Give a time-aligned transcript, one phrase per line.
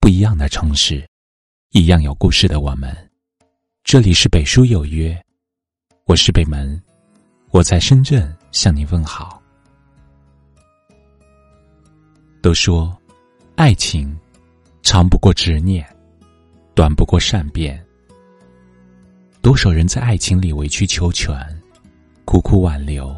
[0.00, 1.06] 不一样的城市，
[1.72, 2.90] 一样有故事的我们。
[3.84, 5.14] 这里是北书有约，
[6.06, 6.82] 我是北门，
[7.50, 9.42] 我在深圳向你问好。
[12.40, 12.96] 都说，
[13.56, 14.18] 爱情
[14.82, 15.86] 长不过执念，
[16.74, 17.78] 短不过善变。
[19.42, 21.36] 多少人在爱情里委曲求全，
[22.24, 23.14] 苦苦挽留，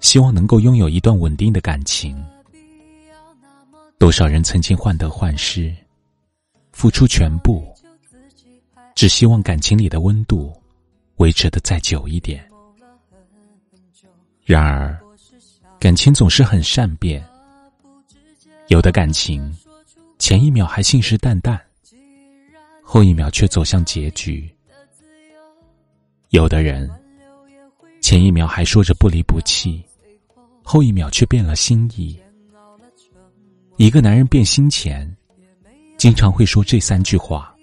[0.00, 2.22] 希望能够拥有一段稳定的感情。
[4.04, 5.74] 多少人曾经患得患失，
[6.72, 7.74] 付出全部，
[8.94, 10.52] 只希望感情里的温度
[11.16, 12.46] 维持的再久一点。
[14.44, 15.00] 然而，
[15.80, 17.26] 感情总是很善变，
[18.68, 19.50] 有的感情
[20.18, 21.58] 前一秒还信誓旦旦，
[22.82, 24.46] 后一秒却走向结局；
[26.28, 26.90] 有的人
[28.02, 29.82] 前一秒还说着不离不弃，
[30.62, 32.20] 后一秒却变了心意。
[33.84, 35.14] 一个男人变心前，
[35.98, 37.54] 经常会说这三句话：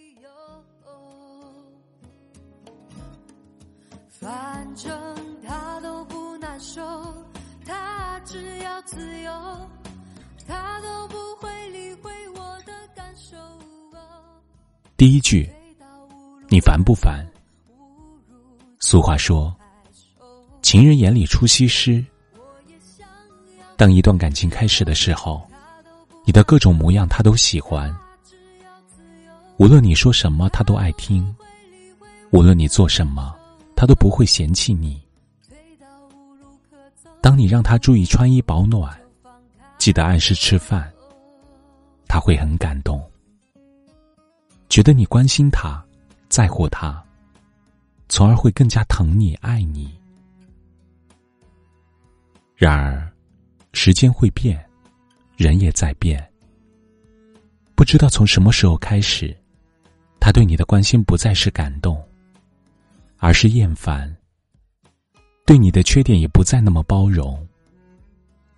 [4.07, 4.95] 反正
[5.43, 6.79] 他都不难受，
[7.65, 9.31] 他只要自由，
[10.45, 13.35] 他都不会理会我的感受。
[14.95, 15.49] 第一句，
[16.49, 17.25] 你烦不烦？
[18.79, 19.51] 俗话说，
[20.61, 22.05] 情人眼里出西施。
[23.75, 25.41] 当一段感情开始的时候。
[26.23, 27.93] 你的各种模样，他都喜欢。
[29.57, 31.23] 无论你说什么，他都爱听；
[32.31, 33.35] 无论你做什么，
[33.75, 35.01] 他都不会嫌弃你。
[37.21, 38.99] 当你让他注意穿衣保暖，
[39.77, 40.91] 记得按时吃饭，
[42.07, 43.03] 他会很感动，
[44.69, 45.83] 觉得你关心他，
[46.29, 47.03] 在乎他，
[48.09, 49.91] 从而会更加疼你、爱你。
[52.55, 53.11] 然而，
[53.73, 54.63] 时间会变。
[55.37, 56.23] 人也在变，
[57.75, 59.35] 不知道从什么时候开始，
[60.19, 62.01] 他对你的关心不再是感动，
[63.17, 64.07] 而是厌烦；
[65.45, 67.47] 对你的缺点也不再那么包容，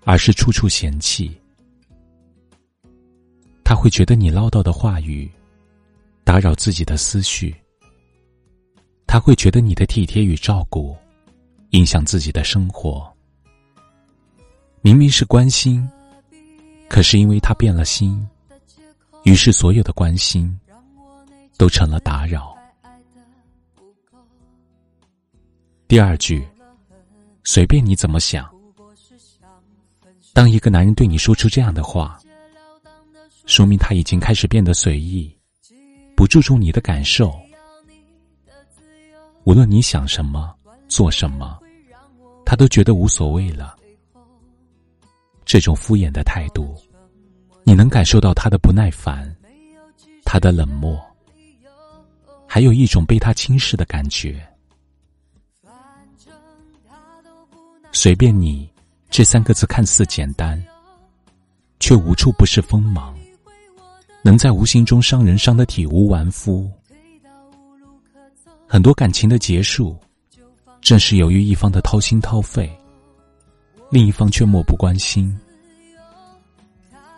[0.04, 1.32] 而是处处嫌弃。
[3.64, 5.32] 他会觉得你唠叨的话语
[6.26, 7.56] 打扰自己的思绪，
[9.08, 10.96] 他会觉得你的体贴与照顾
[11.70, 13.10] 影响自己的生活。
[14.82, 15.90] 明明是关心。
[16.94, 18.24] 可是因为他变了心，
[19.24, 20.56] 于是所有的关心
[21.58, 22.56] 都成了打扰。
[25.88, 26.48] 第二句，
[27.44, 28.48] 随便你怎么想。
[30.34, 32.20] 当一个男人对你说出这样的话，
[33.48, 35.36] 说明他已经开始变得随意，
[36.16, 37.34] 不注重你的感受。
[39.46, 40.56] 无论你想什么、
[40.88, 41.60] 做什么，
[42.46, 43.76] 他都觉得无所谓了。
[45.46, 46.76] 这种敷衍的态度，
[47.64, 49.34] 你能感受到他的不耐烦，
[50.24, 51.00] 他的冷漠，
[52.48, 54.46] 还有一种被他轻视的感觉。
[57.92, 58.68] 随便你，
[59.10, 60.62] 这三个字看似简单，
[61.80, 63.16] 却无处不是锋芒，
[64.24, 66.72] 能在无形中伤人，伤得体无完肤。
[68.68, 69.96] 很多感情的结束，
[70.82, 72.76] 正是由于一方的掏心掏肺。
[73.94, 75.32] 另一方却漠不关心。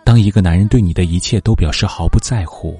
[0.03, 2.77] 当一个男人对你的一切都表示毫不在乎，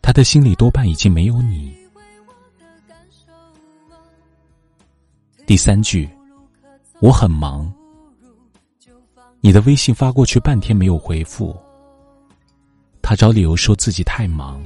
[0.00, 1.76] 他的心里多半已经没有你。
[5.44, 6.08] 第三句，
[7.00, 7.68] 我很忙。
[9.40, 11.52] 你的微信发过去半天没有回复，
[13.02, 14.64] 他找理由说自己太忙。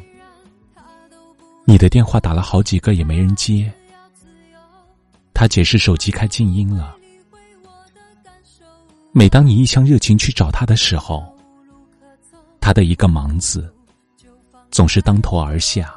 [1.65, 3.73] 你的电话打了好几个也没人接，
[5.33, 7.00] 他解释手机开静音了。
[9.13, 11.27] 每当你一腔热情去找他的时候，
[12.61, 13.69] 他的一个“忙”字，
[14.71, 15.93] 总是当头而下，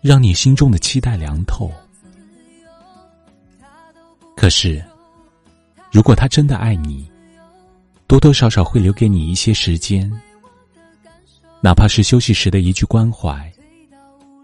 [0.00, 1.70] 让你心中的期待凉透。
[4.34, 4.82] 可是，
[5.90, 7.06] 如果他真的爱你，
[8.06, 10.10] 多多少少会留给你一些时间，
[11.60, 13.52] 哪怕是休息时的一句关怀，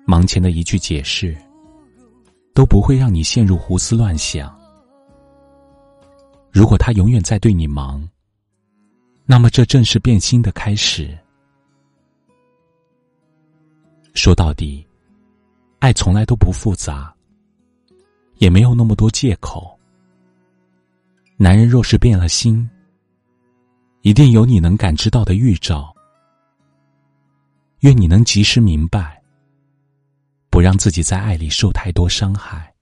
[0.04, 1.34] 忙前的一句解释，
[2.52, 4.57] 都不会让你陷入胡思乱想。
[6.50, 8.08] 如果他永远在对你忙，
[9.26, 11.16] 那么这正是变心的开始。
[14.14, 14.84] 说到底，
[15.78, 17.14] 爱从来都不复杂，
[18.38, 19.78] 也没有那么多借口。
[21.36, 22.68] 男人若是变了心，
[24.00, 25.94] 一定有你能感知到的预兆。
[27.80, 29.22] 愿你能及时明白，
[30.50, 32.74] 不让自己在爱里受太多伤害。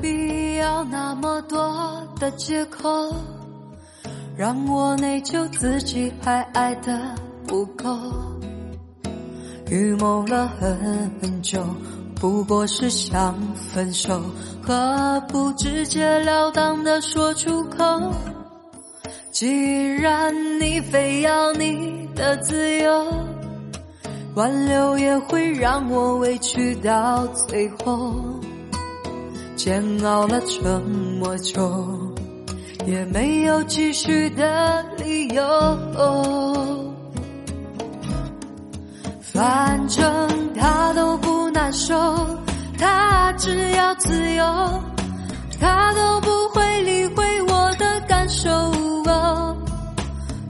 [0.00, 2.88] 必要那么多的借口，
[4.36, 7.14] 让我内疚自己还爱的
[7.46, 7.86] 不够？
[9.70, 11.64] 预谋了很久，
[12.16, 14.20] 不过是想分手，
[14.62, 17.84] 何不直截了当的说出口？
[19.30, 23.06] 既然你非要你的自由，
[24.34, 28.39] 挽留也会让我委屈到最后。
[29.62, 30.80] 煎熬了这
[31.20, 31.70] 么久，
[32.86, 35.42] 也没有继续的理由。
[39.20, 41.94] 反正他都不难受，
[42.78, 44.44] 他只要自由，
[45.60, 48.48] 他都不会理会我的感受。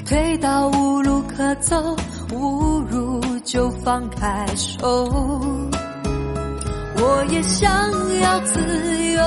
[0.07, 1.97] 退到无路可走，
[2.33, 5.11] 无如就放开手。
[7.03, 7.71] 我也想
[8.21, 8.61] 要自
[9.13, 9.23] 由，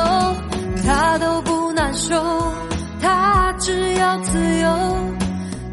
[0.86, 2.16] 他都不难受，
[3.02, 4.70] 他只要自由，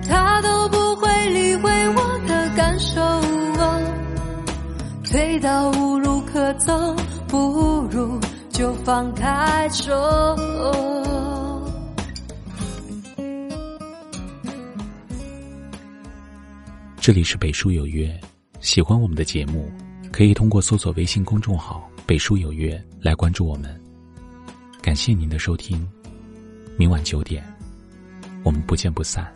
[0.08, 3.00] 他都不会理会我的感受。
[5.04, 8.18] 退到无路可走，不如
[8.50, 9.92] 就放开手。
[17.00, 18.08] 这里是北书有约，
[18.60, 19.68] 喜欢我们的节目，
[20.12, 23.80] 可以通过搜索微信公众号“北书有约”来关注我们。
[24.82, 25.88] 感谢您的收听，
[26.76, 27.40] 明晚九点，
[28.42, 29.32] 我们不见不散。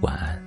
[0.00, 0.39] 晚安。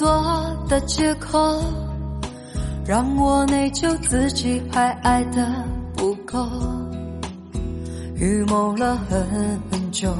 [0.00, 1.62] 多的借口，
[2.86, 5.46] 让我内疚自己还爱的
[5.94, 6.48] 不够。
[8.16, 10.10] 预谋了很久，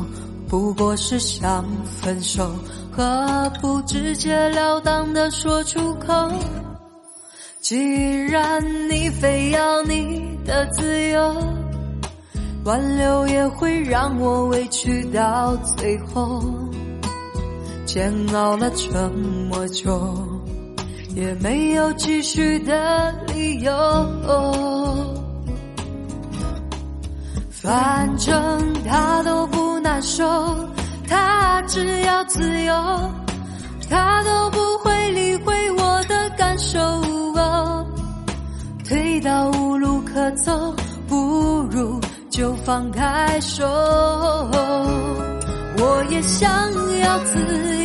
[0.47, 2.51] 不过是想分手，
[2.93, 6.31] 何不直截了当的说出口？
[7.63, 11.35] 既然你非要你的自由，
[12.65, 16.43] 挽留也会让我委屈到最后。
[17.93, 19.11] 煎熬了这
[19.51, 20.01] 么久，
[21.17, 23.73] 也没有继续的理由。
[27.51, 30.25] 反正他都不难受，
[31.09, 32.73] 他只要自由，
[33.91, 36.79] 他都不会理会我的感受。
[38.89, 40.73] 退到无路可走，
[41.09, 41.17] 不
[41.73, 42.01] 如
[42.31, 43.67] 就放开手。
[45.83, 46.51] 我也想
[47.01, 47.39] 要自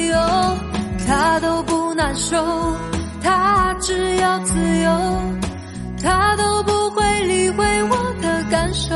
[0.08, 0.18] 由，
[1.08, 2.38] 他都不难受，
[3.22, 4.92] 他只要自由，
[6.02, 8.96] 他都不会理会我的感受。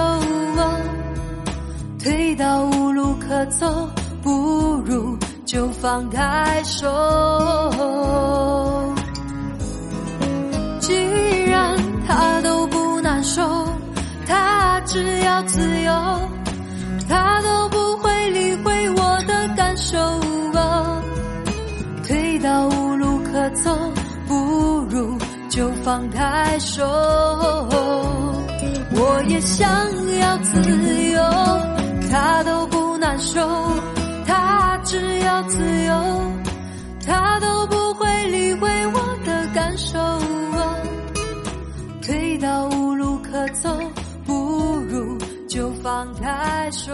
[2.02, 3.90] 退到无路可走，
[4.24, 6.88] 不如就放开手。
[10.80, 10.96] 既
[11.44, 13.68] 然他都不难受，
[14.26, 15.92] 他只要自由，
[23.64, 23.76] 走，
[24.28, 24.36] 不
[24.90, 25.18] 如
[25.50, 26.84] 就放开手。
[28.92, 29.70] 我也想
[30.20, 30.60] 要自
[31.12, 31.22] 由，
[32.12, 33.40] 他都不难受，
[34.26, 35.94] 他只要自由，
[37.06, 39.98] 他都不会理会我的感受。
[42.02, 43.70] 退到无路可走，
[44.26, 44.34] 不
[44.90, 46.92] 如就放开手。